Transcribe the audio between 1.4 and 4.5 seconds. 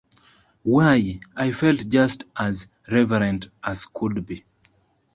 felt just as reverent as could be.